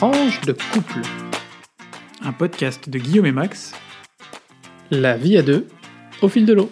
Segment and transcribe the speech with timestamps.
[0.00, 1.02] Tranche de couple.
[2.22, 3.74] Un podcast de Guillaume et Max.
[4.90, 5.66] La vie à deux,
[6.22, 6.70] au fil de l'eau.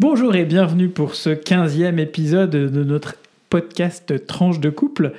[0.00, 3.14] Bonjour et bienvenue pour ce 15e épisode de notre
[3.48, 5.12] podcast Tranche de couple.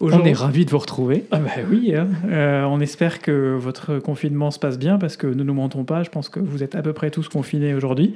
[0.00, 1.26] On est ravis de vous retrouver.
[1.32, 2.08] Ah bah oui, hein.
[2.30, 6.02] Euh, on espère que votre confinement se passe bien parce que ne nous mentons pas,
[6.02, 8.14] je pense que vous êtes à peu près tous confinés aujourd'hui.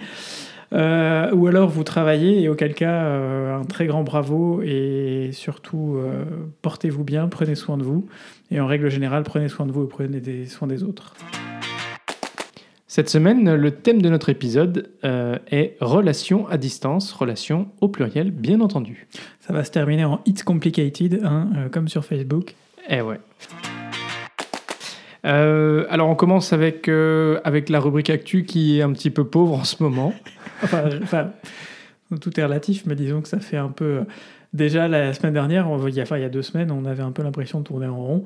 [0.73, 5.99] Euh, ou alors vous travaillez et auquel cas euh, un très grand bravo et surtout
[6.63, 8.07] portez-vous bien, prenez soin de vous
[8.51, 11.15] et en règle générale prenez soin de vous et prenez des soins des autres.
[12.87, 18.61] Cette semaine, le thème de notre épisode est relations à distance, relations au pluriel bien
[18.61, 19.07] entendu.
[19.41, 22.55] Ça va se terminer en It's Complicated, hein, comme sur Facebook.
[22.89, 23.21] Eh ouais.
[25.25, 29.25] Euh, alors on commence avec, euh, avec la rubrique Actu qui est un petit peu
[29.25, 30.15] pauvre en ce moment.
[30.63, 31.31] enfin,
[32.21, 33.85] tout est relatif, mais disons que ça fait un peu...
[33.85, 34.05] Euh,
[34.53, 37.03] déjà la semaine dernière, il y a, enfin, il y a deux semaines, on avait
[37.03, 38.25] un peu l'impression de tourner en rond.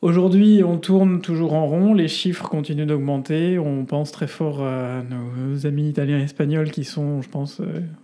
[0.00, 5.02] Aujourd'hui, on tourne toujours en rond, les chiffres continuent d'augmenter, on pense très fort à
[5.02, 7.60] nos amis italiens et espagnols qui sont, je pense,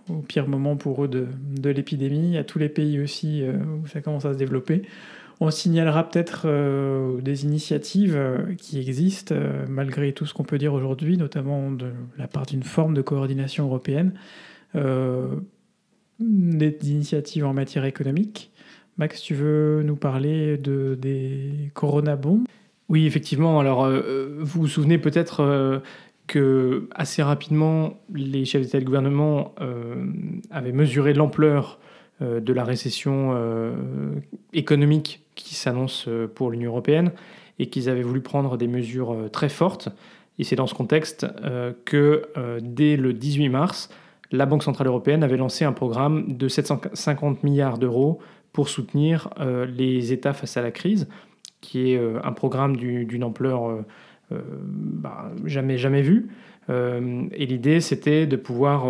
[0.09, 1.27] au pire moment pour eux de,
[1.57, 4.81] de l'épidémie, à tous les pays aussi où ça commence à se développer.
[5.41, 10.57] On signalera peut-être euh, des initiatives euh, qui existent, euh, malgré tout ce qu'on peut
[10.57, 14.13] dire aujourd'hui, notamment de la part d'une forme de coordination européenne,
[16.19, 18.51] des initiatives en matière économique.
[18.97, 22.19] Max, tu veux nous parler de, des Corona
[22.89, 23.61] Oui, effectivement.
[23.61, 25.81] Alors, vous vous souvenez peut-être
[26.27, 29.55] que assez rapidement, les chefs d'État et de gouvernement
[30.51, 31.79] avaient mesuré l'ampleur
[32.21, 33.35] de la récession
[34.53, 37.11] économique qui s'annonce euh, pour l'Union européenne
[37.59, 39.89] et qu'ils avaient voulu prendre des mesures euh, très fortes.
[40.39, 42.23] Et c'est dans ce contexte euh, que
[42.61, 43.89] dès le 18 mars,
[44.31, 48.19] la Banque Centrale Européenne avait lancé un programme de 750 milliards d'euros
[48.51, 49.29] pour soutenir
[49.67, 51.07] les États face à la crise,
[51.61, 53.83] qui est un programme d'une ampleur
[54.31, 56.29] bah, jamais, jamais vue.
[56.69, 58.87] et l'idée, c'était de pouvoir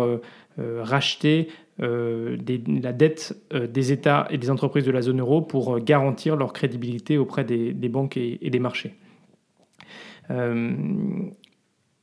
[0.56, 1.48] racheter
[1.82, 5.78] euh, la dette euh, des États et des entreprises de la zone euro pour euh,
[5.78, 8.94] garantir leur crédibilité auprès des, banques et, des marchés.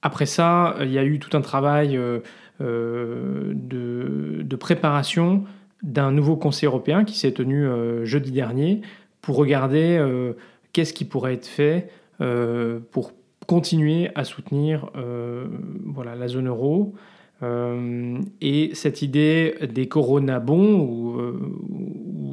[0.03, 1.99] après ça, il y a eu tout un travail
[2.59, 5.43] de, préparation
[5.81, 7.65] d'un nouveau Conseil européen qui s'est tenu
[8.05, 8.81] jeudi dernier
[9.21, 9.99] pour regarder
[10.71, 11.89] qu'est-ce qui pourrait être fait
[12.91, 13.11] pour
[13.47, 14.89] continuer à soutenir
[15.85, 16.93] voilà, la zone euro,
[17.43, 21.39] euh, et cette idée des corona-bons ou, euh,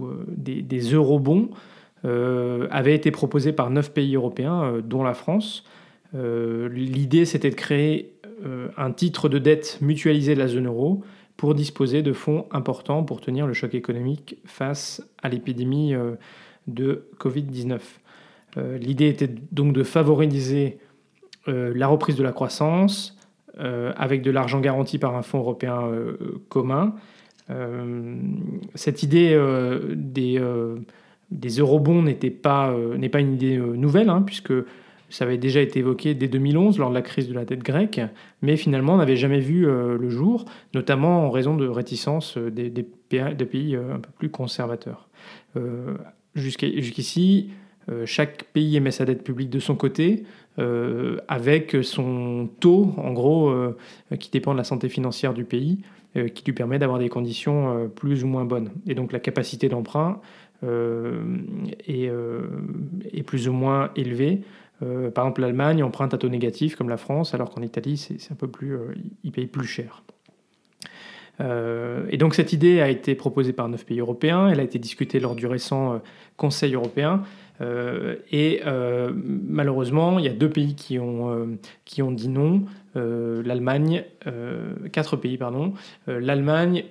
[0.02, 1.50] euh, des, des eurobons
[2.02, 5.64] avait été proposée par neuf pays européens, dont la France.
[6.14, 8.14] L'idée, c'était de créer
[8.78, 11.04] un titre de dette mutualisé de la zone euro
[11.36, 15.92] pour disposer de fonds importants pour tenir le choc économique face à l'épidémie
[16.68, 17.80] de Covid-19.
[18.78, 20.78] L'idée était donc de favoriser
[21.46, 23.19] la reprise de la croissance,
[23.96, 26.94] avec de l'argent garanti par un fonds européen euh, commun.
[27.50, 28.16] Euh,
[28.74, 29.38] cette idée
[29.94, 30.38] des,
[31.58, 34.52] eurobonds n'était pas, n'est pas une idée nouvelle, hein, puisque
[35.08, 38.00] ça avait déjà été évoqué dès 2011 lors de la crise de la dette grecque,
[38.42, 40.44] mais finalement n'avait jamais vu le jour,
[40.74, 42.70] notamment en raison de réticences des,
[43.10, 45.08] pays un peu plus conservateurs.
[46.36, 47.50] Jusqu'ici,
[48.04, 50.24] chaque pays émet sa dette publique de son côté,
[50.58, 53.76] euh, avec son taux, en gros, euh,
[54.18, 55.78] qui dépend de la santé financière du pays,
[56.16, 58.70] euh, qui lui permet d'avoir des conditions plus ou moins bonnes.
[58.86, 60.20] Et donc la capacité d'emprunt
[60.62, 62.10] est,
[63.12, 64.42] est, plus ou moins élevée.
[65.14, 68.34] par exemple, l'Allemagne emprunte à taux négatif comme la France, alors qu'en Italie, c'est un
[68.34, 68.76] peu plus,
[69.24, 70.02] ils payent plus cher.
[71.40, 75.18] et donc cette idée a été proposée par neuf pays européens, elle a été discutée
[75.18, 76.02] lors du récent
[76.36, 77.22] Conseil européen,
[77.60, 81.46] euh, et euh, malheureusement, il y a deux pays qui ont, euh,
[81.84, 82.64] qui ont dit non.
[82.96, 84.04] L'Allemagne,
[84.90, 85.74] quatre pays, pardon.
[86.08, 86.84] L'Allemagne,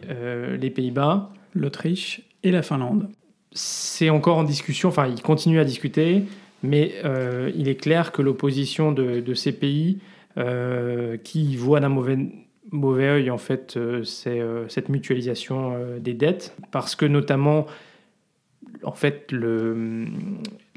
[0.57, 3.10] les Pays-Bas, l'Autriche et la Finlande.
[3.51, 6.24] C'est encore en discussion, enfin, ils continuent à discuter,
[6.63, 6.94] mais
[7.54, 10.00] il est clair que l'opposition de, de, ces pays
[11.25, 12.18] qui voient d'un mauvais
[12.72, 17.65] mauvais œil en fait c'est cette mutualisation des dettes parce que notamment
[18.84, 20.06] en fait, le,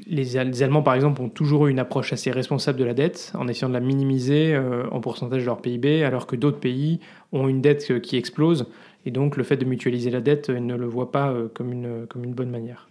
[0.07, 3.47] les, Allemands, par exemple, ont toujours eu une approche assez responsable de la dette, en
[3.47, 6.99] essayant de la minimiser euh, en pourcentage de leur PIB, alors que d'autres pays
[7.31, 8.67] ont une dette qui explose,
[9.05, 11.71] et donc le fait de mutualiser la dette, ils ne le voient pas euh, comme,
[11.71, 12.89] une, comme une bonne manière.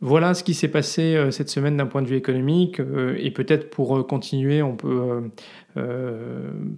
[0.00, 2.80] voilà ce qui s'est passé euh, cette semaine d'un point de vue économique.
[2.80, 5.30] Euh, et peut-être pour euh, continuer, on peut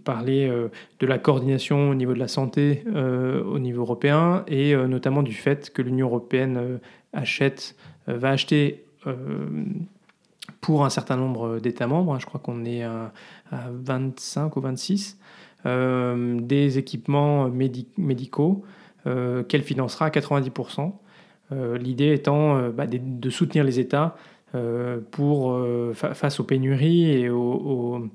[0.05, 0.53] parler
[1.00, 5.71] de la coordination au niveau de la santé au niveau européen et notamment du fait
[5.71, 6.79] que l'Union européenne
[7.12, 7.76] achète,
[8.06, 8.85] va acheter
[10.61, 13.12] pour un certain nombre d'États membres, hein, je crois qu'on est à,
[13.50, 15.19] 25 ou 26,
[15.64, 18.64] des équipements médicaux
[19.05, 20.93] qu'elle financera à 90%.
[21.53, 24.17] Euh, l'idée étant euh, bah, de soutenir les États
[24.55, 25.59] euh, pour,
[25.94, 28.11] face aux pénuries et aux,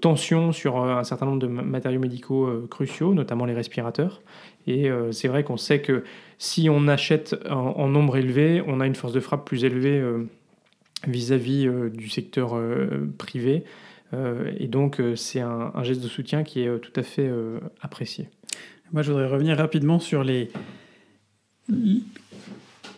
[0.00, 4.22] tensions sur un certain nombre de matériaux médicaux cruciaux, notamment les respirateurs.
[4.66, 6.04] Et c'est vrai qu'on sait que
[6.38, 10.02] si on achète en, nombre élevé, on a une force de frappe plus élevée
[11.06, 12.60] vis-à-vis du secteur
[13.18, 13.64] privé.
[14.58, 17.28] et donc c'est un, geste de soutien qui est tout à fait
[17.80, 18.28] apprécié.
[18.92, 20.48] Moi, je voudrais revenir rapidement sur les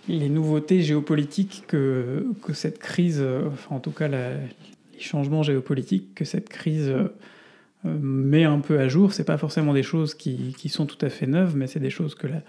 [0.09, 6.89] nouveautés géopolitiques que, cette crise, enfin en tout cas les changements géopolitiques que cette crise
[6.89, 7.09] euh,
[7.85, 11.11] met un peu à jour, c'est pas forcément des choses qui, qui, sont tout à
[11.11, 12.43] fait neuves, mais c'est des choses que la,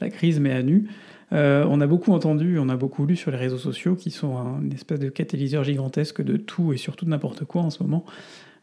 [0.00, 0.88] la, crise met à nu.
[1.32, 4.36] Euh, on a beaucoup entendu, on a beaucoup lu sur les réseaux sociaux qui sont
[4.36, 7.82] un, une espèce de catalyseur gigantesque de tout et surtout de n'importe quoi en ce
[7.82, 8.04] moment.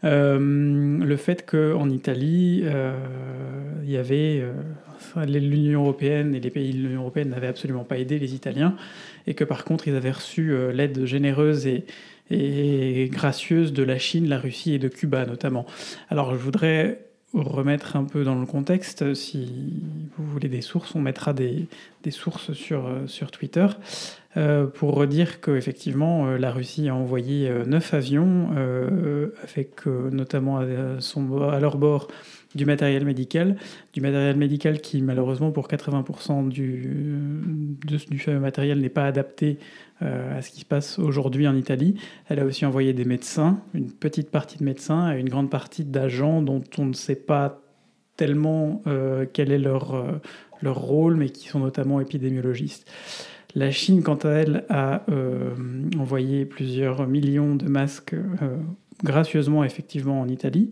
[0.04, 2.94] Euh, le fait qu'en Italie, euh,
[3.84, 7.98] il y avait euh, l'Union européenne et les pays de l'Union européenne n'avaient absolument pas
[7.98, 8.76] aidé les Italiens,
[9.26, 11.86] et que par contre ils avaient reçu l'aide généreuse et,
[12.30, 15.66] et gracieuse de la Chine, la Russie et de Cuba notamment.
[16.10, 19.84] Alors je voudrais remettre un peu dans le contexte, si
[20.18, 21.68] vous voulez des sources, on mettra des,
[22.10, 23.68] sources sur, sur Twitter.
[24.38, 28.50] Euh, pour redire qu'effectivement, euh, la Russie a envoyé euh, neuf avions,
[29.44, 32.08] avec notamment à, leur bord
[32.56, 33.58] du matériel médical,
[33.94, 39.58] du matériel médical qui malheureusement pour 80% du, du fameux matériel n'est pas adapté
[40.02, 41.96] à ce qui se passe aujourd'hui en Italie.
[42.30, 45.86] Elle a aussi envoyé des médecins, une petite partie de médecins et une grande partie
[45.86, 47.62] d'agents dont on ne sait pas
[48.16, 48.82] tellement
[49.34, 50.20] quel est leur,
[50.62, 52.90] leur rôle, mais qui sont notamment épidémiologistes.
[53.58, 55.50] La Chine, quant à elle, a euh,
[55.98, 58.56] envoyé plusieurs millions de masques euh,
[59.04, 60.70] gracieusement, effectivement, en Italie.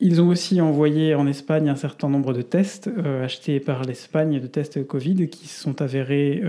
[0.00, 4.40] Ils ont aussi envoyé en Espagne un certain nombre de tests euh, achetés par l'Espagne,
[4.40, 6.42] de tests Covid, qui sont avérés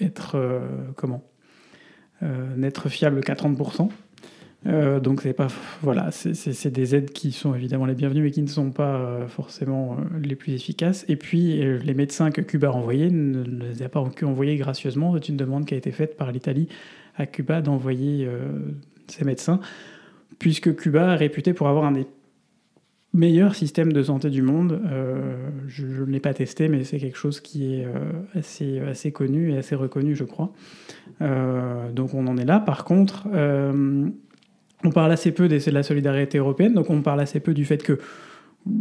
[0.00, 0.36] être
[0.94, 1.24] comment
[2.56, 3.88] n'être fiables qu'à 30%.
[4.66, 5.46] Euh, donc c'est pas
[5.82, 9.28] voilà, c'est des aides qui sont évidemment les bienvenues, mais qui ne sont pas euh,
[9.28, 11.04] forcément euh, les plus efficaces.
[11.08, 15.14] Et puis les médecins que Cuba a envoyés ne les a pas envoyés gracieusement.
[15.14, 16.68] C'est une demande qui a été faite par l'Italie
[17.16, 18.28] à Cuba d'envoyer
[19.08, 19.58] ces médecins,
[20.38, 22.06] puisque Cuba est réputé pour avoir un des
[23.12, 24.80] meilleurs systèmes de santé du monde.
[25.66, 27.86] je, ne l'ai pas testé, mais c'est quelque chose qui est
[28.34, 30.52] assez, assez connu et assez reconnu, je crois.
[31.20, 32.60] donc on en est là.
[32.60, 33.26] Par contre,
[34.84, 37.82] on parle assez peu de la solidarité européenne, donc on parle assez peu du fait
[37.82, 37.98] que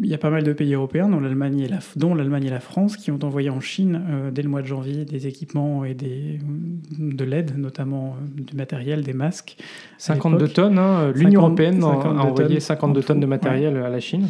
[0.02, 2.50] il y a pas mal de pays européens, dont l'Allemagne et, la, dont l'Allemagne et
[2.50, 5.86] la France, qui ont envoyé en Chine, euh, dès le mois de janvier, des équipements
[5.86, 6.40] et des,
[6.98, 9.56] de l'aide, notamment euh, du matériel, des masques.
[9.98, 14.28] 52 tonnes, hein, l'Union européenne a envoyé 52 tonnes de matériel à la Chine.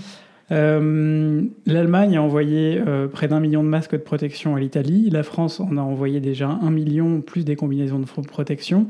[0.52, 2.81] Euh, L'Allemagne a envoyé
[3.12, 5.10] près d'un million de masques de protection à l'Italie.
[5.10, 8.88] La France en a envoyé déjà un million, plus des combinaisons de protection.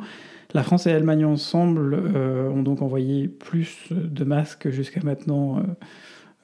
[0.53, 5.61] La France et l'Allemagne ensemble euh, ont donc envoyé plus de masques jusqu'à maintenant euh,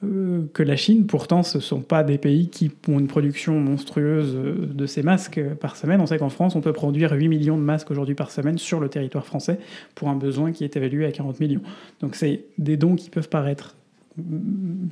[0.04, 1.06] euh, que la Chine.
[1.06, 5.42] Pourtant, ce ne sont pas des pays qui ont une production monstrueuse de ces masques
[5.60, 6.02] par semaine.
[6.02, 8.78] On sait qu'en France, on peut produire 8 millions de masques aujourd'hui par semaine sur
[8.78, 9.58] le territoire français
[9.94, 11.62] pour un besoin qui est évalué à 40 millions.
[12.00, 13.74] Donc c'est des dons qui peuvent paraître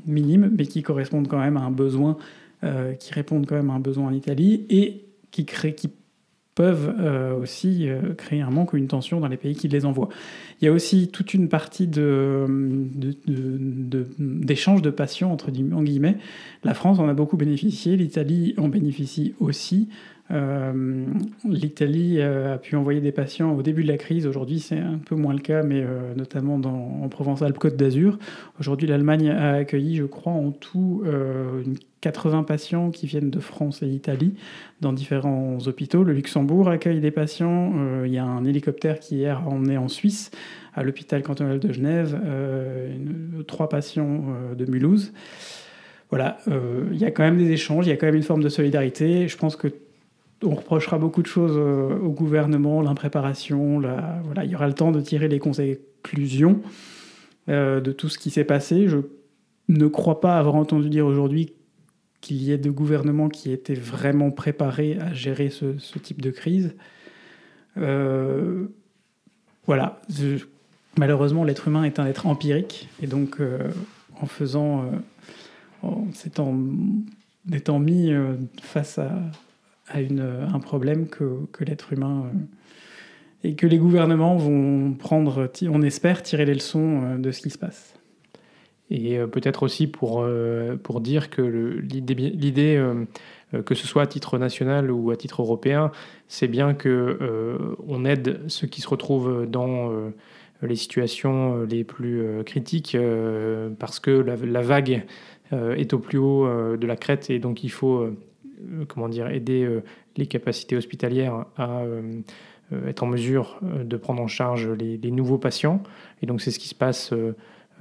[0.06, 2.16] minimes, mais qui correspondent quand même à un besoin,
[2.98, 5.90] qui répondent quand même à un besoin en Italie et qui, créent, qui
[6.54, 9.86] peuvent euh, aussi euh, créer un manque ou une tension dans les pays qui les
[9.86, 10.10] envoient.
[10.60, 12.48] Il y a aussi toute une partie d'échanges
[12.94, 16.18] de, de, de, patients, entre guillemets.
[16.62, 19.88] La France en a beaucoup bénéficié, l'Italie en bénéficie aussi.
[20.32, 21.04] Euh,
[21.44, 24.26] L'Italie a pu envoyer des patients au début de la crise.
[24.26, 25.84] Aujourd'hui, c'est un peu moins le cas, mais
[26.16, 28.18] notamment dans, en Provence-Alpes-Côte d'Azur.
[28.58, 33.82] Aujourd'hui, l'Allemagne a accueilli, je crois, en tout une 80 patients qui viennent de France
[33.82, 34.34] et d'Italie
[34.80, 36.04] dans différents hôpitaux.
[36.04, 37.72] Le Luxembourg accueille des patients.
[37.76, 40.30] Euh, il y a un hélicoptère qui est emmené en Suisse,
[40.74, 45.12] à l'hôpital cantonal de Genève, euh, trois patients euh, de Mulhouse.
[46.10, 46.36] Voilà,
[46.92, 48.50] il y a quand même des échanges, il y a quand même une forme de
[48.50, 49.28] solidarité.
[49.28, 49.68] Je pense que
[50.42, 53.80] on reprochera beaucoup de choses au gouvernement, l'impréparation.
[53.80, 56.60] La, il y aura le temps de tirer les conclusions
[57.48, 58.88] de tout ce qui s'est passé.
[58.88, 58.98] Je
[59.68, 61.52] ne crois pas avoir entendu dire aujourd'hui
[62.20, 66.74] qu'il y ait de gouvernements qui étaient vraiment préparés à gérer ce, type de crise.
[67.78, 68.66] Euh,
[69.66, 70.00] voilà.
[70.98, 72.88] malheureusement, l'être humain est un être empirique.
[73.02, 73.70] Et donc, euh,
[74.20, 74.84] en faisant.
[75.82, 76.56] en s'étant
[77.52, 78.12] étant mis
[78.62, 79.10] face à,
[79.94, 82.30] un problème que, l'être humain
[83.44, 87.58] et que les gouvernements vont prendre, on espère, tirer les leçons de ce qui se
[87.58, 87.94] passe.
[88.92, 93.04] Et euh, peut-être aussi pour, euh, pour dire que l'idée, euh,
[93.64, 95.90] que ce soit à titre national ou à titre européen,
[96.28, 97.18] c'est bien que
[97.86, 99.92] on aide ceux qui se retrouvent dans
[100.62, 102.96] les situations les plus critiques
[103.78, 105.04] parce que la, vague
[105.52, 106.46] est au plus haut
[106.78, 108.08] de la crête et donc il faut
[108.88, 109.68] comment dire, aider
[110.16, 111.82] les capacités hospitalières à
[112.86, 115.82] être en mesure de prendre en charge les, nouveaux patients.
[116.22, 117.12] Et donc c'est ce qui se passe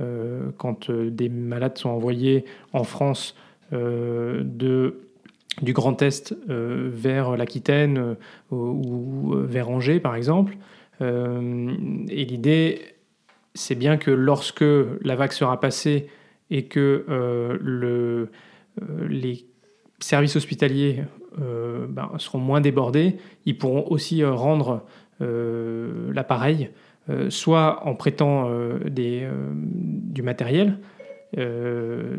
[0.01, 3.35] euh, quand euh, des malades sont envoyés en France
[3.73, 8.15] euh, du Grand Est vers l'Aquitaine
[8.51, 10.57] ou vers Angers, par exemple.
[11.01, 12.81] et l'idée,
[13.53, 16.07] c'est bien que lorsque la vague sera passée
[16.49, 17.05] et que
[17.61, 18.29] le,
[19.09, 19.45] les
[20.03, 21.03] services hospitaliers
[21.37, 24.83] ben, seront moins débordés, ils pourront aussi rendre
[25.19, 26.71] l'appareil
[27.09, 30.77] euh, soit en prêtant euh, euh, du matériel,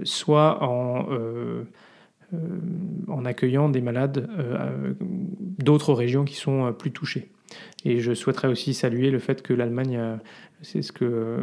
[0.04, 1.06] soit en,
[3.08, 4.26] en accueillant des malades
[5.58, 7.28] d'autres régions qui sont plus touchées.
[7.84, 10.00] Et je souhaiterais aussi saluer le fait que l'Allemagne,
[10.62, 11.40] c'est ce que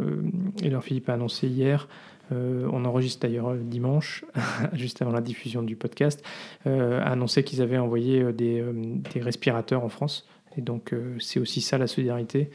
[0.64, 1.86] Hélène Philippe a annoncé hier,
[2.30, 4.24] on enregistre d'ailleurs dimanche,
[4.72, 6.24] juste avant la diffusion du podcast,
[6.64, 8.64] a annoncé qu'ils avaient envoyé des,
[9.12, 10.28] des, respirateurs en France.
[10.56, 12.50] Et donc c'est aussi ça la solidarité.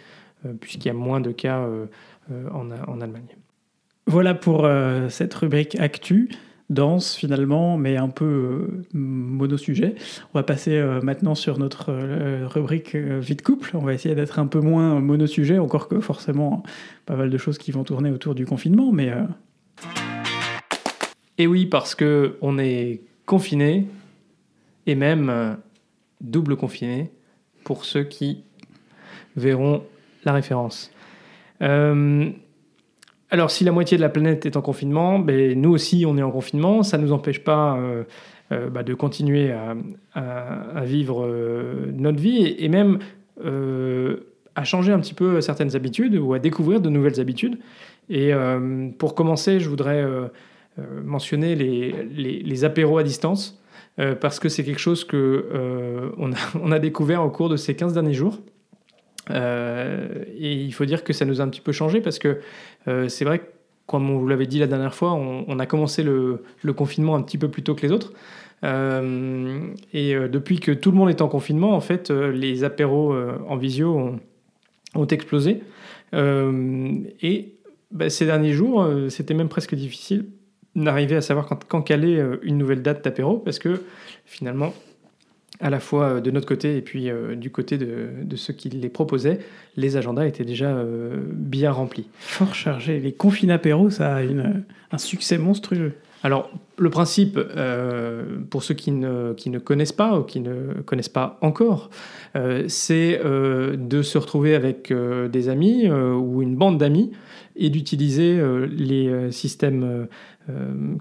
[0.46, 1.86] Euh, puisqu'il y a moins de cas euh,
[2.32, 3.36] euh, en, Allemagne.
[4.08, 4.70] Voilà pour
[5.10, 6.30] cette rubrique Actu
[6.70, 9.96] dense finalement, mais un peu mono-sujet.
[10.32, 11.92] On va passer maintenant sur notre
[12.46, 13.72] rubrique vie de couple.
[13.74, 16.62] On va essayer d'être un peu moins mono-sujet, encore que forcément
[17.08, 19.12] pas mal de choses qui vont tourner autour du confinement, mais...
[21.38, 23.88] Et oui, parce que on est confiné,
[24.88, 25.58] et même
[26.22, 27.12] double confiné,
[27.64, 28.44] pour ceux qui
[29.36, 29.84] verront
[30.24, 30.92] la référence.
[31.62, 32.30] Euh,
[33.30, 36.24] alors, si la moitié de la planète est en confinement, ben, nous aussi, on est
[36.24, 36.84] en confinement.
[36.84, 38.04] Ça ne nous empêche pas euh,
[38.52, 39.76] euh, bah, de continuer à,
[40.84, 41.28] vivre
[41.92, 43.00] notre vie et, même
[44.56, 47.60] à changer un petit peu certaines habitudes ou à découvrir de nouvelles habitudes.
[48.10, 48.32] Et
[48.98, 50.06] pour commencer, je voudrais
[51.04, 53.62] mentionner les, apéros à distance.
[54.22, 56.14] parce que c'est quelque chose que
[56.62, 58.40] on a, découvert au cours de ces 15 derniers jours.
[59.32, 62.40] Euh, et il faut dire que ça nous a un petit peu changé parce que
[62.88, 63.46] euh, c'est vrai que,
[63.88, 66.42] comme on vous l'avait dit la dernière fois, on, a commencé le,
[66.76, 68.14] confinement un petit peu plus tôt que les autres.
[68.64, 69.60] Euh,
[69.94, 73.16] et depuis que tout le monde est en confinement, en fait, les apéros
[73.48, 74.20] en visio ont,
[75.04, 75.62] explosé.
[76.14, 77.54] et
[77.92, 80.26] bah, ces derniers jours, c'était même presque difficile
[80.76, 83.84] d'arriver à savoir quand, caler une nouvelle date d'apéro parce que
[84.26, 84.74] finalement,
[85.60, 88.70] à la fois euh, de notre côté et puis euh, du côté de, ceux qui
[88.70, 89.40] les proposaient,
[89.78, 92.08] les agendas étaient déjà euh, bien remplis.
[92.20, 93.00] Fort chargé.
[93.00, 95.94] Les confines apéros, ça a un succès monstrueux.
[96.26, 97.40] Alors, le principe,
[98.50, 101.92] pour ceux qui ne, connaissent pas ou qui ne connaissent pas encore,
[102.68, 107.12] c'est de se retrouver avec des amis ou une bande d'amis
[107.56, 108.42] et d'utiliser
[108.72, 110.08] les systèmes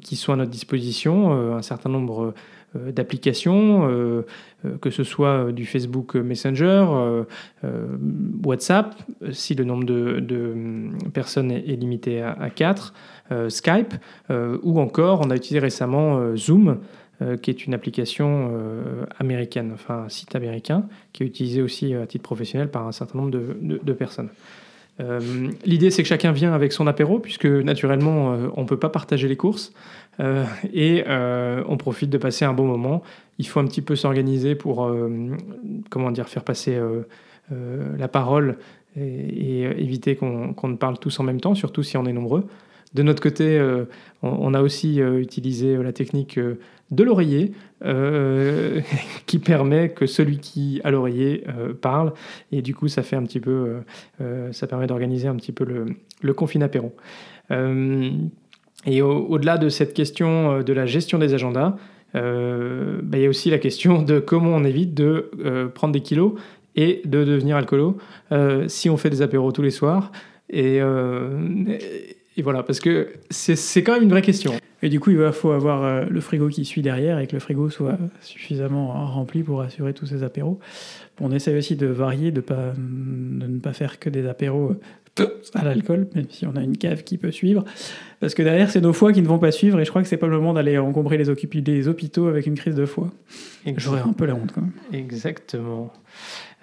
[0.03, 2.35] qui sont à notre disposition, un certain nombre euh,
[2.75, 4.27] d'applications, euh,
[4.65, 6.87] euh, que ce soit du Facebook Messenger,
[8.45, 8.95] WhatsApp,
[9.33, 12.95] si le nombre de, personnes est, limité à, 4,
[13.49, 13.95] Skype,
[14.31, 16.79] ou encore on a utilisé récemment Zoom,
[17.43, 18.53] qui est une application
[19.19, 23.19] américaine, enfin un site américain, qui est utilisé aussi à titre professionnel par un certain
[23.19, 24.29] nombre de personnes.
[25.01, 28.79] Euh, l'idée, c'est que chacun vient avec son apéro, puisque naturellement, euh, on ne peut
[28.79, 29.73] pas partager les courses.
[30.21, 33.03] Euh, et on profite de passer un bon moment.
[33.39, 34.89] Il faut un petit peu s'organiser pour
[35.91, 36.79] comment dire, faire passer
[37.51, 38.59] la parole
[38.97, 42.47] et, éviter qu'on ne parle tous en même temps, surtout si on est nombreux.
[42.95, 43.61] De notre côté,
[44.23, 46.39] on, a aussi utilisé la technique
[46.91, 47.53] de l'oreiller,
[47.85, 48.81] euh,
[49.27, 52.13] qui permet que celui qui a l'oreiller euh, parle,
[52.53, 53.83] et du coup ça fait un petit peu,
[54.21, 55.87] euh, ça permet d'organiser un petit peu le,
[56.23, 56.95] le confine apéro.
[58.87, 61.77] et au-delà de cette question de la gestion des agendas,
[62.15, 62.21] bah,
[63.15, 65.31] il y a aussi la question de comment on évite de
[65.75, 66.35] prendre des kilos
[66.77, 67.99] et de devenir alcoolo
[68.67, 70.13] si on fait des apéros tous les soirs.
[72.37, 74.53] Et voilà, parce que c'est quand même une vraie question.
[74.83, 77.71] Et du coup, il faut avoir le frigo qui suit derrière et que le frigo
[77.71, 80.59] soit suffisamment rempli pour assurer tous ces apéros.
[81.21, 84.77] on essaie aussi de varier, de, pas, de ne pas faire que des apéros
[85.55, 87.65] à l'alcool, même si on a une cave qui peut suivre.
[88.21, 90.09] Parce que derrière, c'est nos foies qui ne vont pas suivre, et je crois que
[90.09, 91.25] c'est pas le moment d'aller encombrer les,
[91.67, 93.11] les hôpitaux avec une crise de foie.
[93.77, 94.73] J'aurais un peu la honte quand même.
[94.93, 95.93] Exactement.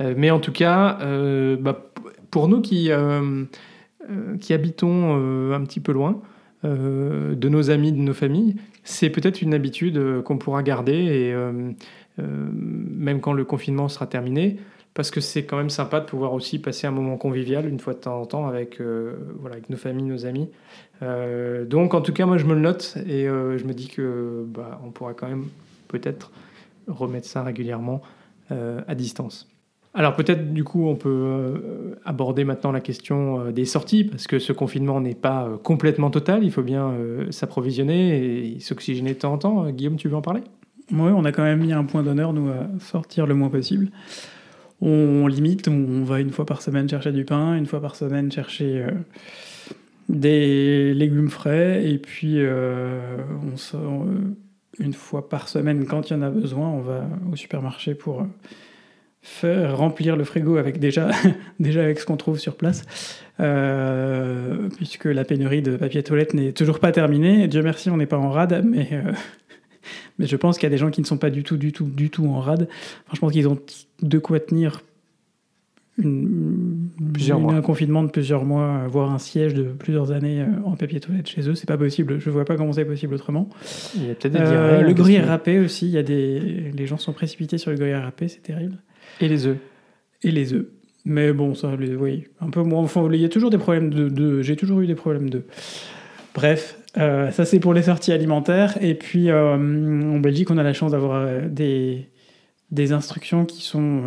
[0.01, 1.91] Euh, mais en tout cas, euh, bah,
[2.29, 3.43] pour nous qui, euh,
[4.39, 6.21] qui habitons un petit peu loin
[6.63, 11.35] de nos amis, de nos familles, c'est peut-être une habitude qu'on pourra garder, et
[12.17, 14.57] même quand le confinement sera terminé,
[14.93, 17.93] parce que c'est quand même sympa de pouvoir aussi passer un moment convivial une fois
[17.93, 20.49] de temps en temps avec, euh, voilà, avec nos familles, nos amis.
[21.01, 23.87] Euh, donc en tout cas, moi je me le note et euh, je me dis
[23.87, 25.45] que bah, on pourra quand même
[25.87, 26.31] peut-être
[26.87, 28.01] remettre ça régulièrement
[28.49, 29.47] à distance.
[29.93, 34.53] Alors peut-être du coup on peut aborder maintenant la question des sorties parce que ce
[34.53, 36.93] confinement n'est pas complètement total, il faut bien
[37.29, 39.69] s'approvisionner et s'oxygéner de temps en temps.
[39.69, 40.43] Guillaume, tu veux en parler?
[40.91, 43.91] Oui, on a quand même mis un point d'honneur nous à sortir le moins possible.
[44.81, 48.31] On limite, on va une fois par semaine chercher du pain, une fois par semaine
[48.31, 48.91] chercher euh,
[50.09, 53.17] des légumes frais, et puis euh,
[53.53, 54.35] on sort, euh,
[54.79, 58.25] une fois par semaine, quand il y en a besoin, on va au supermarché pour
[59.21, 61.09] faire remplir le frigo avec déjà,
[61.59, 62.83] déjà avec ce qu'on trouve sur place,
[64.77, 67.47] puisque la pénurie de papier toilette n'est toujours pas terminée.
[67.47, 68.89] Dieu merci, on n'est pas en rade, mais
[70.19, 71.71] mais je pense qu'il y a des gens qui ne sont pas du tout, du
[71.71, 72.67] tout, du tout en rade.
[73.05, 73.59] Enfin, je pense qu'ils ont
[74.01, 74.81] de quoi tenir
[75.97, 76.89] une,
[77.49, 81.27] un confinement de plusieurs mois, voire un siège de plusieurs années euh, en papier toilette
[81.27, 81.55] chez eux.
[81.55, 82.19] C'est pas possible.
[82.19, 83.49] Je vois pas comment c'est possible autrement.
[83.95, 85.87] Il y a peut-être des euh, Le gruyère râpé aussi.
[85.87, 86.71] Il y a des...
[86.73, 88.77] Les gens sont précipités sur le gruyère râpé, c'est terrible.
[89.19, 89.57] Et les œufs.
[90.23, 90.65] Et les œufs.
[91.05, 92.81] Mais bon, ça, oui, un peu moins.
[92.81, 94.09] Enfin, il y a toujours des problèmes de.
[94.09, 94.41] de...
[94.41, 95.43] J'ai toujours eu des problèmes de.
[96.33, 98.77] Bref, euh, ça c'est pour les sorties alimentaires.
[98.81, 102.07] Et puis euh, en Belgique, on a la chance d'avoir euh, des,
[102.69, 104.01] des instructions qui sont,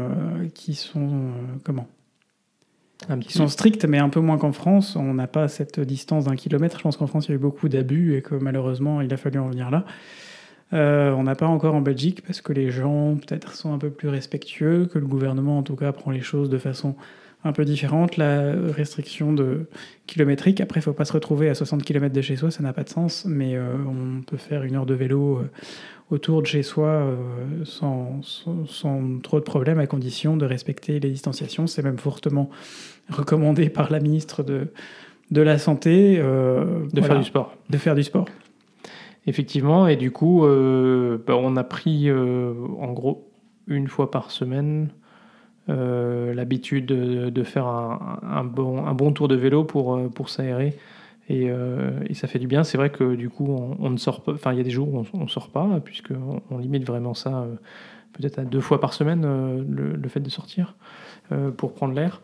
[0.55, 1.33] qui sont
[1.65, 1.89] comment?
[3.21, 4.97] Qui sont strictes, mais un peu moins qu'en France.
[4.97, 6.79] On n'a pas cette distance d'un kilomètre.
[6.79, 9.17] Je pense qu'en France, il y a eu beaucoup d'abus et que malheureusement, il a
[9.17, 9.85] fallu en venir là.
[10.73, 14.09] On n'a pas encore en Belgique parce que les gens peut-être sont un peu plus
[14.09, 16.97] respectueux, que le gouvernement en tout cas prend les choses de façon
[17.45, 18.17] un peu différente.
[18.17, 19.67] La restriction de
[20.07, 22.63] kilométrique, après, il ne faut pas se retrouver à 60 km de chez soi, ça
[22.63, 25.51] n'a pas de sens, mais euh, on peut faire une heure de vélo euh,
[26.11, 27.17] autour de chez soi euh,
[27.65, 28.21] sans,
[28.67, 31.67] sans, trop de problèmes, à condition de respecter les distanciations.
[31.67, 32.51] C'est même fortement
[33.11, 34.69] recommandé par la ministre de,
[35.31, 36.17] de la Santé.
[36.17, 37.57] de faire du sport.
[37.69, 38.27] De faire du sport.
[39.27, 43.31] Effectivement, et du coup, bah, on a pris en gros
[43.67, 44.91] une fois par semaine
[45.71, 50.77] euh, l'habitude de, faire un, bon, un bon tour de vélo pour, euh, pour s'aérer.
[51.31, 52.65] Euh, et, ça fait du bien.
[52.65, 53.47] C'est vrai que du coup,
[53.79, 54.33] on, ne sort pas.
[54.33, 57.15] Enfin, il y a des jours où on ne sort pas, puisqu'on on limite vraiment
[57.15, 57.47] ça
[58.13, 59.23] peut-être à deux fois par semaine,
[59.69, 60.77] le, fait de sortir
[61.57, 62.21] pour prendre l'air.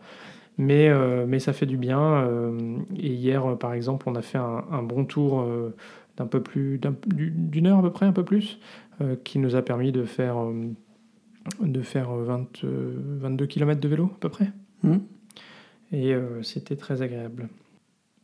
[0.57, 0.89] Mais,
[1.25, 2.25] mais ça fait du bien.
[2.95, 5.45] et hier, par exemple, on a fait un, bon tour
[6.17, 8.59] d'un peu plus d'une heure à peu près, un peu plus,
[9.23, 10.37] qui nous a permis de faire
[11.61, 14.51] de faire 20, 22 km de vélo à peu près.
[14.83, 14.97] Mmh.
[15.91, 17.49] Et euh, c'était très agréable.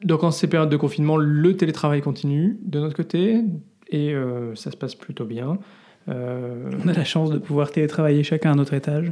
[0.04, 3.42] Donc en ces périodes de confinement, le télétravail continue de notre côté
[3.90, 5.58] et euh, ça se passe plutôt bien.
[6.08, 9.12] Euh, On a la chance de pouvoir télétravailler chacun à notre étage.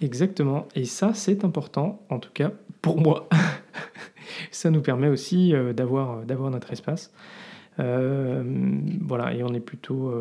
[0.00, 2.50] Exactement, et ça c'est important, en tout cas
[2.82, 3.28] pour moi.
[4.50, 7.12] ça nous permet aussi d'avoir, d'avoir notre espace.
[7.78, 10.12] Voilà, et on est plutôt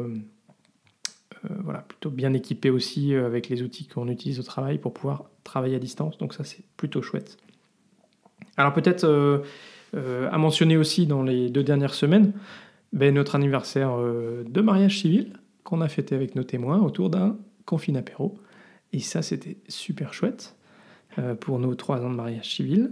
[1.45, 4.93] euh, voilà, plutôt bien équipé aussi euh, avec les outils qu'on utilise au travail pour
[4.93, 6.17] pouvoir travailler à distance.
[6.17, 7.37] Donc ça, c'est plutôt chouette.
[8.55, 12.33] Alors peut-être euh, à mentionner aussi dans les deux dernières semaines,
[12.93, 17.97] ben, notre anniversaire de mariage civil qu'on a fêté avec nos témoins autour d'un confine
[17.97, 18.37] apéro.
[18.91, 20.55] Et ça, c'était super chouette
[21.39, 22.91] pour nos trois ans de mariage civil.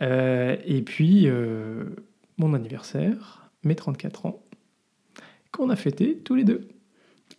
[0.00, 1.28] et puis,
[2.38, 4.42] mon anniversaire, mes 34 ans,
[5.52, 6.68] qu'on a fêté tous les deux.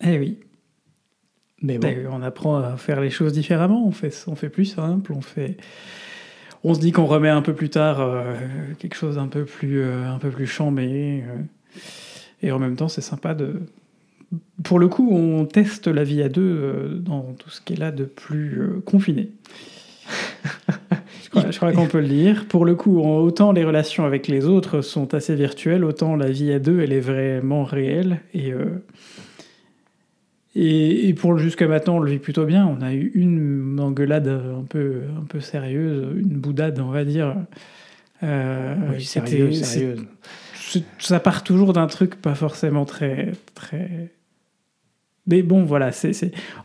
[0.03, 0.39] Eh oui.
[1.61, 1.91] Mais bon.
[2.11, 5.57] On apprend à faire les choses différemment, on fait, on fait plus simple, on fait...
[6.63, 8.35] On se dit qu'on remet un peu plus tard euh,
[8.79, 11.23] quelque chose un peu plus, euh, un peu plus chambé.
[11.25, 11.41] Euh.
[12.41, 13.61] et en même temps, c'est sympa de...
[14.63, 17.91] Pour le coup, on teste la vie à deux dans tout ce qui est là
[17.91, 19.31] de plus confiné.
[21.49, 22.45] Je crois, qu'on peut le dire.
[22.47, 26.51] Pour le coup, autant les relations avec les autres sont assez virtuelles, autant la vie
[26.51, 28.21] à deux, elle est vraiment réelle.
[28.33, 28.53] Et
[30.59, 32.65] et, pour jusqu'à maintenant, on le vit plutôt bien.
[32.65, 37.35] On a eu une engueulade un peu, un peu sérieuse, une boudade, on va dire.
[38.23, 40.03] Euh, oui, sérieuse, sérieuse.
[40.97, 44.09] ça part toujours d'un truc pas forcément très très
[45.27, 45.91] mais bon, voilà,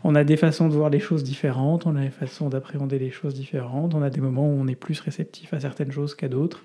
[0.05, 3.11] on a des façons de voir les choses différentes, on a des façons d'appréhender les
[3.11, 6.29] choses différentes, on a des moments où on est plus réceptif à certaines choses qu'à
[6.29, 6.63] d'autres,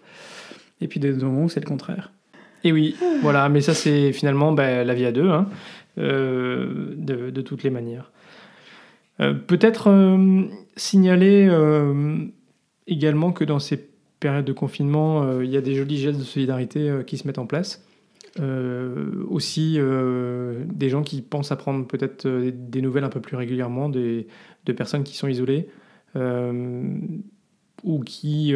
[0.80, 2.12] et puis des moments où c'est le contraire.
[2.64, 5.48] Et oui, voilà, mais ça c'est finalement bah, la vie à deux, hein,
[5.98, 8.12] euh, de, de, toutes les manières.
[9.20, 10.44] Euh, peut-être euh,
[10.76, 11.50] signaler
[12.86, 13.88] également que dans ces
[14.20, 17.46] périodes de confinement, il y a des jolis gestes de solidarité qui se mettent en
[17.46, 17.84] place.
[18.40, 23.20] Euh, aussi euh, des gens qui pensent à prendre peut-être euh, des nouvelles un peu
[23.20, 24.28] plus régulièrement des,
[24.64, 25.68] de personnes qui sont isolées
[27.84, 28.52] ou qui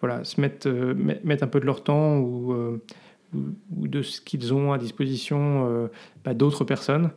[0.00, 2.54] voilà, se mettent, mettent un peu de leur temps ou,
[3.72, 5.88] de ce qu'ils ont à disposition
[6.24, 7.10] bah, d'autres personnes.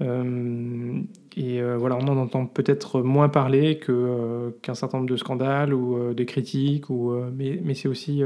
[0.00, 6.14] et voilà, on en entend peut-être moins parler que, qu'un certain nombre de scandales ou
[6.14, 8.22] de critiques, ou, mais, mais c'est aussi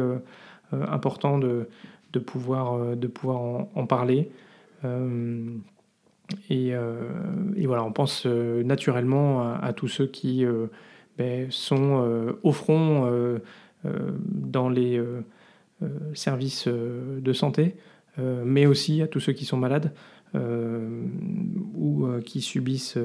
[0.72, 1.68] important de,
[2.12, 3.40] de pouvoir, euh, de pouvoir
[3.74, 4.30] en, parler.
[4.84, 5.56] Euh,
[6.48, 7.08] et, euh,
[7.56, 10.44] et, voilà, on pense naturellement à, tous ceux qui
[11.18, 13.38] ben, sont au front
[13.84, 15.02] dans les
[16.14, 17.76] services de santé,
[18.16, 19.92] mais aussi à tous ceux qui sont malades
[20.34, 22.96] ou qui subissent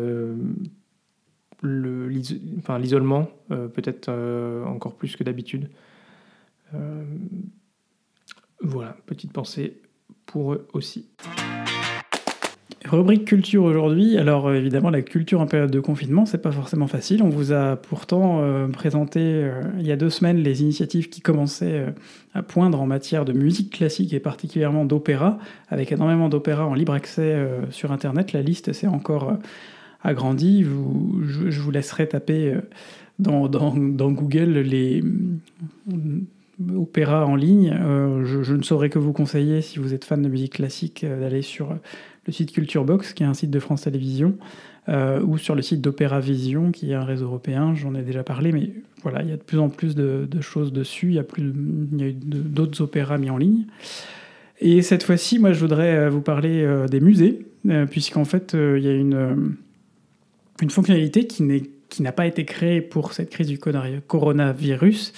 [1.63, 4.09] l'isolement, peut-être
[4.65, 5.69] encore plus que d'habitude.
[8.61, 9.81] Voilà, petite pensée
[10.25, 11.07] pour eux aussi.
[12.87, 14.17] Rubrique culture aujourd'hui.
[14.17, 17.21] Alors euh, évidemment, la culture en période de confinement, c'est pas forcément facile.
[17.21, 21.19] On vous a pourtant euh, présenté euh, il y a deux semaines les initiatives qui
[21.19, 21.85] commençaient
[22.33, 25.37] à poindre en matière de musique classique et particulièrement d'opéra,
[25.69, 27.35] avec énormément d'opéra en libre accès
[27.71, 28.31] sur Internet.
[28.31, 29.33] La liste s'est encore
[30.03, 30.63] agrandie.
[30.63, 32.55] je, vous laisserai taper
[33.19, 33.49] dans
[34.11, 35.03] Google les
[36.75, 37.75] opéra en ligne.
[37.79, 41.19] Euh, je, ne saurais que vous conseiller, si vous êtes fan de musique classique, euh,
[41.19, 41.77] d'aller sur
[42.25, 44.37] le site Culture Box, qui est un site de France Télévisions,
[44.89, 47.75] euh, ou sur le site d'Opéra Vision, qui est un réseau européen.
[47.75, 48.71] J'en ai déjà parlé, mais
[49.03, 51.07] voilà, il y a de plus en plus de, choses dessus.
[51.07, 53.65] Il y a, plus, il y a d'autres opéras mis en ligne.
[54.59, 57.45] Et cette fois-ci, moi, je voudrais vous parler des musées,
[57.91, 59.55] puisqu'en fait, il y a une,
[60.61, 65.13] une fonctionnalité qui, n'est, qui n'a pas été créée pour cette crise du coronavirus,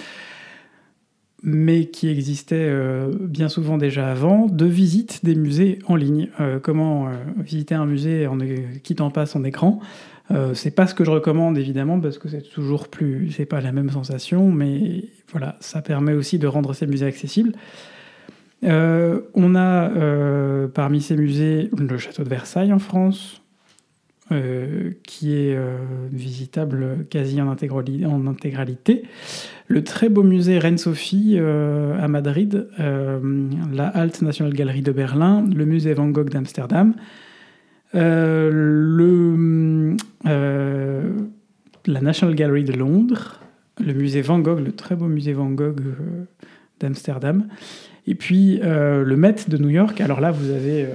[1.41, 6.29] mais qui existait euh, bien souvent déjà avant, de visite des musées en ligne.
[6.39, 9.79] Euh, comment euh, visiter un musée en ne quittant pas son écran
[10.53, 13.71] C'est pas ce que je recommande évidemment parce que c'est toujours plus, c'est pas la
[13.71, 17.53] même sensation, mais voilà, ça permet aussi de rendre ces musées accessibles.
[18.61, 19.89] on a
[20.67, 23.41] parmi ces musées le château de Versailles en France,
[24.31, 25.77] euh, qui est euh,
[26.11, 29.01] visitable quasi en, intégralité.
[29.67, 35.65] Le très beau musée Reine-Sophie euh, à Madrid, la Alt National Gallery de Berlin, le
[35.65, 36.93] musée Van Gogh d'Amsterdam,
[37.93, 38.01] la
[41.87, 43.41] National Gallery de Londres,
[43.83, 45.81] le musée Van Gogh, le très beau musée Van Gogh
[46.79, 47.47] d'Amsterdam,
[48.05, 49.99] et puis le Met de New York.
[50.01, 50.85] Alors là, vous avez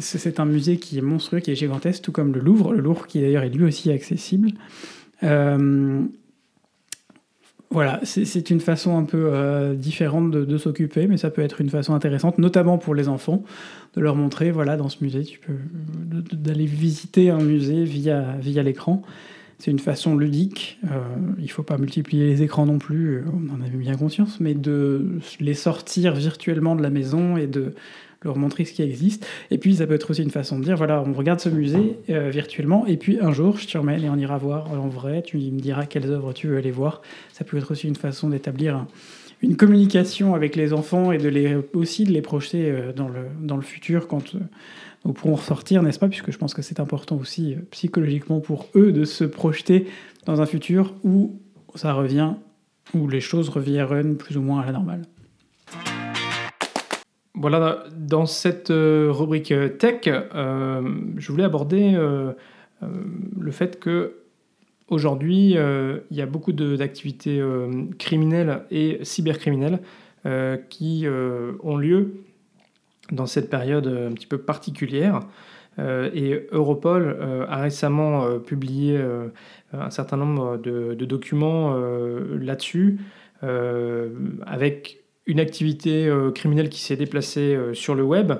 [0.00, 2.72] c'est un musée qui est monstrueux, qui est gigantesque, tout comme le Louvre.
[2.72, 4.50] Le Louvre qui d'ailleurs est lui aussi accessible.
[5.22, 6.02] Euh,
[7.72, 11.70] voilà, c'est une façon un peu euh, différente de, s'occuper, mais ça peut être une
[11.70, 13.44] façon intéressante, notamment pour les enfants,
[13.94, 15.54] de leur montrer, voilà, dans ce musée, tu peux
[16.32, 19.02] d'aller visiter un musée via, l'écran.
[19.58, 20.80] C'est une façon ludique.
[21.38, 24.54] il ne faut pas multiplier les écrans non plus, on en a bien conscience, mais
[24.54, 27.74] de les sortir virtuellement de la maison et de
[28.22, 29.26] leur montrer ce qui existe.
[29.50, 31.98] Et puis, ça peut être aussi une façon de dire, voilà, on regarde ce musée
[32.10, 35.22] euh, virtuellement, et puis un jour, je te remets et on ira voir en vrai,
[35.22, 37.02] tu me diras quelles œuvres tu veux aller voir.
[37.32, 38.86] Ça peut être aussi une façon d'établir
[39.42, 43.26] une communication avec les enfants et de les, aussi de les projeter euh, dans le,
[43.40, 44.38] dans le futur quand euh,
[45.06, 46.08] nous pourrons ressortir, n'est-ce pas?
[46.08, 49.86] Puisque je pense que c'est important aussi psychologiquement pour eux de se projeter
[50.26, 51.40] dans un futur où
[51.74, 52.34] ça revient,
[52.92, 55.02] où les choses reviennent plus ou moins à la normale.
[57.40, 60.82] Voilà, dans cette euh, rubrique euh, tech, euh,
[61.16, 61.96] je voulais aborder
[62.82, 64.16] le fait que
[64.88, 67.42] aujourd'hui, il y a beaucoup d'activités
[67.98, 69.80] criminelles et cybercriminelles
[70.68, 71.06] qui
[71.62, 72.24] ont lieu
[73.12, 75.20] dans cette période un petit peu particulière.
[75.78, 78.98] et Europol a récemment publié
[79.74, 81.76] un certain nombre de, de documents
[82.40, 82.98] là-dessus,
[83.42, 85.00] avec
[85.30, 88.32] une activité euh, criminelle qui s'est déplacée euh, sur le web,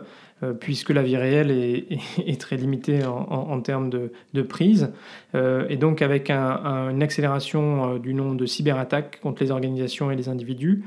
[0.42, 4.90] euh, puisque la vie réelle est, très limitée en, termes de, prise,
[5.34, 10.82] et donc avec une accélération du nombre de cyberattaques contre les organisations et les individus.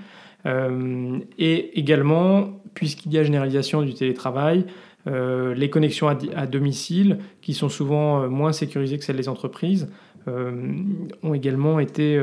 [0.46, 4.66] et également, puisqu'il y a généralisation du télétravail,
[5.06, 9.88] les connexions à, domicile, qui sont souvent moins sécurisées que celles des entreprises,
[10.28, 12.20] ont également été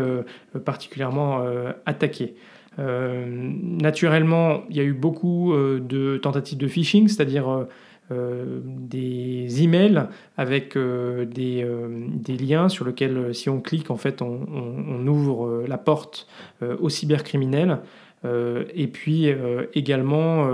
[0.65, 1.45] particulièrement
[1.87, 2.35] attaquées.
[2.79, 7.67] Naturellement, il y a eu beaucoup de tentatives de phishing, c'est-à-dire
[8.13, 13.97] euh, des emails avec euh, des, euh, des, liens sur lesquels, si on clique, en
[13.97, 16.27] fait, on, on, ouvre la porte
[16.61, 17.79] aux cybercriminels.
[18.25, 19.29] et puis
[19.75, 20.47] également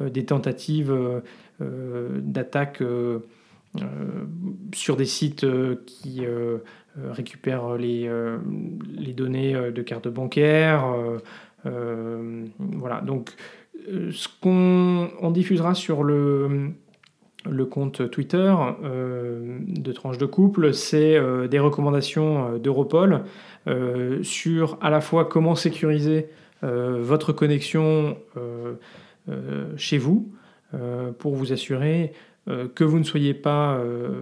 [0.00, 0.94] des tentatives
[1.60, 2.82] d'attaque
[4.72, 5.46] sur des sites
[5.86, 6.22] qui
[6.96, 8.08] récupèrent les,
[8.96, 10.84] les, données de cartes bancaires.
[11.64, 13.30] Voilà, donc
[14.10, 16.74] ce qu'on diffusera sur le
[17.64, 23.24] compte Twitter euh, de Tranche de Couple, c'est euh, des recommandations euh, d'Europol
[24.22, 26.30] sur à la fois comment sécuriser
[26.62, 28.16] votre connexion
[29.76, 30.32] chez vous
[31.18, 32.14] pour vous assurer
[32.46, 33.78] que vous ne soyez pas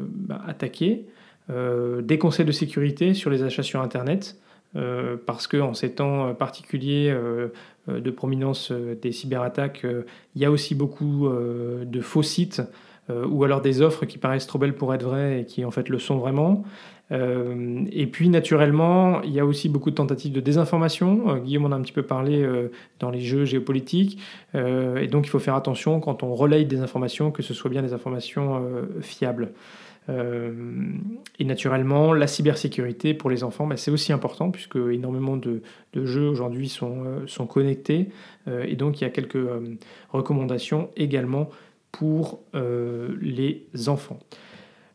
[0.09, 1.07] bah, attaqué,
[1.49, 4.37] des conseils de sécurité sur les achats sur Internet.
[5.27, 7.15] Parce qu'en ces temps particuliers
[7.89, 9.87] de prominence des cyberattaques,
[10.35, 12.63] il y a aussi beaucoup de faux sites
[13.09, 15.71] euh, ou alors des offres qui paraissent trop belles pour être vraies et qui en
[15.71, 16.65] fait le sont vraiment.
[17.13, 21.31] Euh, et puis naturellement, il y a aussi beaucoup de tentatives de désinformation.
[21.31, 22.45] Euh, Guillaume en a un petit peu parlé
[22.99, 24.19] dans les jeux géopolitiques.
[24.55, 27.83] et donc il faut faire attention quand on relaye des informations, que ce soit bien
[27.83, 28.65] des informations
[29.01, 29.53] fiables.
[30.09, 35.63] Et naturellement, la cybersécurité pour les enfants, bah, c'est aussi important puisque énormément de,
[35.95, 38.11] jeux aujourd'hui sont, sont connectés.
[38.47, 39.49] et donc il y a quelques
[40.13, 41.51] recommandations également
[41.99, 44.19] pour euh, les enfants.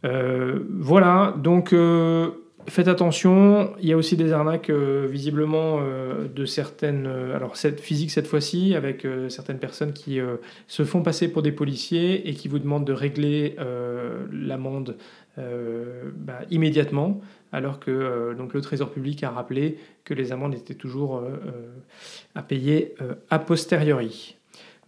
[0.06, 2.32] Euh, voilà, donc euh,
[2.67, 8.28] faites attention, il y a aussi des arnaques visiblement de certaines, alors cette physique cette
[8.28, 10.19] fois-ci, avec certaines personnes qui
[10.67, 13.56] se font passer pour des policiers et qui vous demandent de régler
[14.32, 14.97] l'amende
[15.38, 17.21] bah, immédiatement,
[17.52, 21.24] alors que donc, le Trésor public a rappelé que les amendes étaient toujours
[22.36, 22.95] à payer
[23.30, 24.38] a posteriori.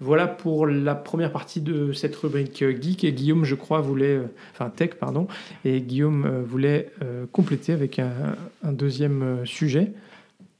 [0.04, 3.06] Voilà pour la première partie de cette rubrique geek.
[3.06, 5.30] Et Guillaume, je crois, voulait, euh, enfin tech, pardon,
[5.63, 8.36] et Guillaume euh, voulait euh, compléter avec un,
[8.66, 9.94] deuxième sujet.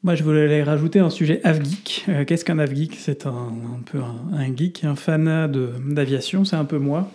[0.03, 2.05] Moi, je voulais rajouter un sujet avgeek.
[2.27, 2.95] Qu'est-ce qu'un avgeek?
[2.99, 3.53] C'est un,
[3.89, 6.43] peu un, geek, un fan d'aviation.
[6.43, 7.09] C'est un peu moi.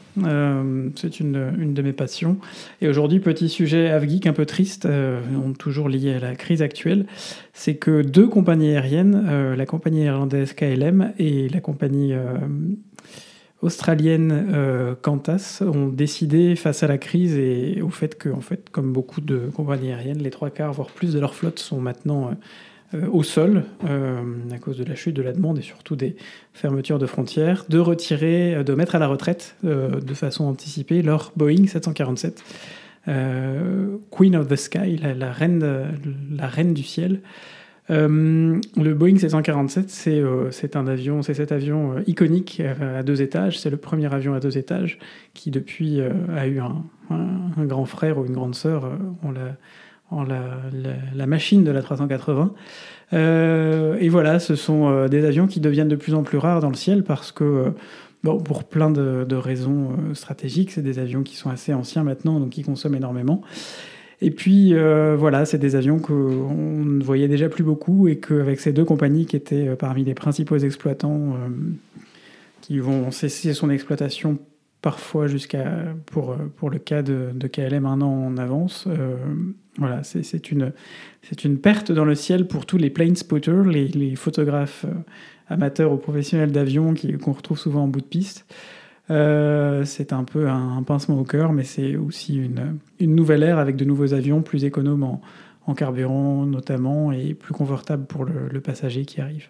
[0.97, 2.39] c'est une, une, de mes passions.
[2.81, 4.89] Et aujourd'hui, petit sujet avgeek un peu triste,
[5.59, 7.05] toujours lié à la crise actuelle
[7.59, 12.39] c'est que deux compagnies aériennes, euh, la compagnie irlandaise KLM et la compagnie euh,
[13.63, 18.71] australienne euh, Qantas, ont décidé, face à la crise et au fait que, en fait,
[18.71, 22.31] comme beaucoup de compagnies aériennes, les trois quarts, voire plus de leur flotte sont maintenant
[23.13, 26.17] au sol à cause de la chute de la demande et surtout des
[26.55, 31.67] fermetures de frontières, de retirer, de mettre à la retraite de façon anticipée leur Boeing
[31.67, 32.43] 747
[33.09, 35.65] euh, Queen of the Sky, la, reine,
[36.31, 37.21] la reine du ciel.
[37.91, 43.59] Euh, le Boeing 747, euh, c'est un avion, c'est cet avion iconique à deux étages.
[43.59, 44.99] C'est le premier avion à deux étages
[45.33, 46.85] qui depuis a eu un,
[47.65, 48.91] grand frère ou une grande sœur
[50.11, 52.53] la, machine de la 380.
[53.13, 56.77] et voilà, ce sont des avions qui deviennent de plus en plus rares dans le
[56.77, 57.73] ciel parce que
[58.25, 62.41] Bon, pour plein de, raisons euh, stratégiques, c'est des avions qui sont assez anciens maintenant,
[62.41, 63.43] donc qui consomment énormément.
[64.21, 66.15] Et puis euh, voilà, c'est des avions qu'on
[66.85, 70.15] ne voyait déjà plus beaucoup et qu'avec ces deux compagnies qui étaient euh, parmi les
[70.15, 71.37] principaux exploitants,
[72.61, 74.39] qui vont cesser son exploitation
[74.83, 78.89] parfois jusqu'à, pour, pour le cas de, KLM, un an en avance,
[79.77, 80.73] voilà, c'est une,
[81.45, 84.87] une perte dans le ciel pour tous les plane spotters, les, photographes
[85.49, 88.47] amateurs ou professionnels d'avion qu'on retrouve souvent en bout de piste.
[89.11, 93.59] Euh, c'est un peu un, pincement au cœur, mais c'est aussi une, une, nouvelle ère
[93.59, 95.21] avec de nouveaux avions plus économes en,
[95.67, 99.49] en carburant notamment et plus confortables pour le, passager qui arrive.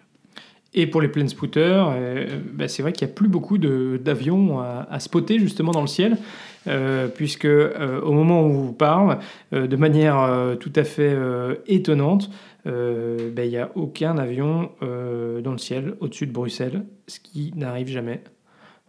[0.73, 4.59] Et pour les plane spotters, euh, bah, c'est vrai qu'il n'y a plus beaucoup d'avions
[4.59, 6.17] à, spotter justement dans le ciel,
[6.67, 9.19] euh, puisque au moment où on vous parle,
[9.51, 11.17] de manière tout à fait
[11.65, 12.29] étonnante,
[12.67, 17.19] euh, ben, il n'y a aucun avion euh, dans le ciel au-dessus de Bruxelles, ce
[17.19, 18.21] qui n'arrive jamais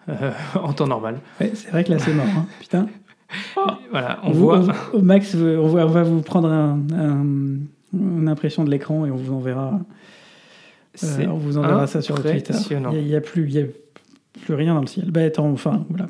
[0.09, 1.21] euh, en temps normal.
[1.39, 2.47] c'est vrai que là c'est mort, hein.
[2.61, 2.89] putain.
[3.91, 4.63] voilà, on, voit.
[5.01, 6.81] Max, on, va vous prendre un,
[7.93, 9.79] une impression de l'écran et on vous enverra.
[11.03, 12.55] On vous enverra ça sur Twitter.
[12.71, 13.65] Il n'y a, plus, a
[14.45, 15.11] plus rien dans le ciel.
[15.11, 16.07] Bah, enfin, voilà.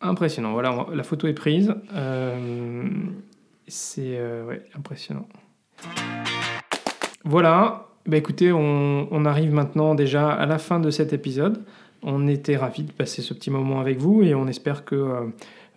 [0.00, 0.52] Impressionnant.
[0.52, 1.74] Voilà, la photo est prise.
[3.66, 4.18] c'est
[4.76, 5.26] impressionnant.
[7.24, 11.62] Voilà, Bah écoutez, on, on, arrive maintenant déjà à la fin de cet épisode.
[12.02, 15.20] On était ravis de passer ce petit moment avec vous et on espère que euh,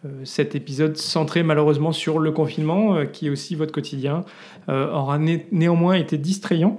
[0.06, 4.24] euh, cet épisode centré malheureusement sur le confinement, euh, qui est aussi votre quotidien,
[4.68, 5.20] aura
[5.52, 6.78] néanmoins été distrayant.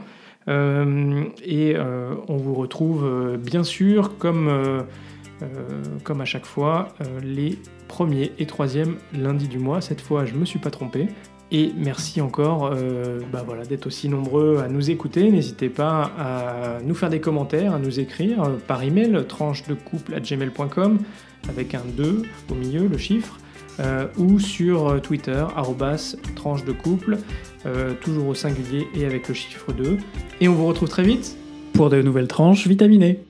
[0.49, 1.77] Et
[2.29, 4.85] on vous retrouve bien sûr comme,
[6.05, 6.89] comme à chaque fois
[7.23, 9.81] les premiers et troisièmes lundis du mois.
[9.81, 11.09] Cette fois, je me suis pas trompé.
[11.53, 15.31] Et merci encore euh, bah voilà, d'être aussi nombreux à nous écouter.
[15.31, 20.15] N'hésitez pas à nous faire des commentaires, à nous écrire par email tranche de couple
[20.15, 20.99] à gmail.com
[21.49, 23.39] avec un 2 au milieu, le chiffre,
[23.81, 25.45] euh, ou sur Twitter,
[26.35, 27.19] tranche de couple,
[27.67, 29.99] euh, toujours au singulier et avec le chiffre 2.
[30.41, 31.37] Et on vous retrouve très vite
[31.73, 33.26] pour de nouvelles tranches vitaminées.